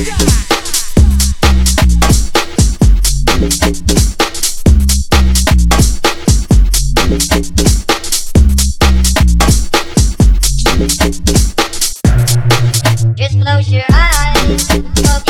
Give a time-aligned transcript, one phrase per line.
[0.00, 0.16] Just
[13.42, 15.29] close your eyes.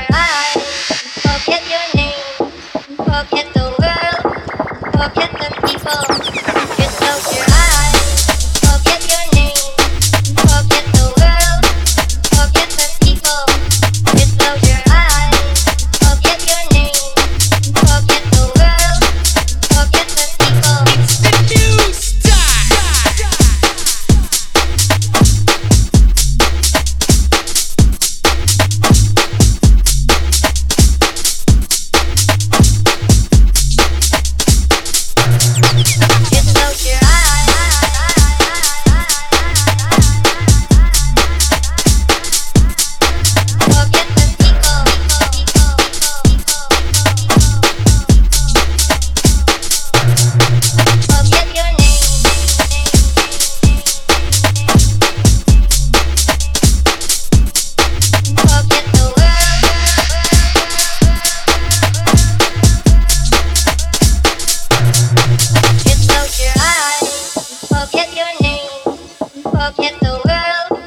[69.61, 70.81] Forget the world,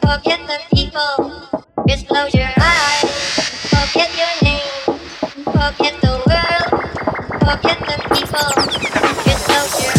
[0.00, 1.60] forget the people.
[1.86, 3.10] Just close your eyes,
[3.68, 4.98] forget your name.
[5.44, 6.70] Forget the world,
[7.44, 8.50] forget the people.
[9.26, 9.93] Just close your